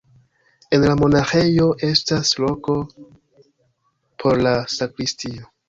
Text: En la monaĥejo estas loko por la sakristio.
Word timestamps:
En 0.77 0.85
la 0.91 0.95
monaĥejo 1.01 1.67
estas 1.89 2.33
loko 2.45 2.79
por 4.25 4.43
la 4.49 4.57
sakristio. 4.81 5.49